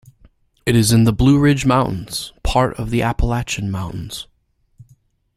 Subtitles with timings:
[0.65, 4.25] It is in the Blue Ridge Mountains, part of the Appalachian Mountains.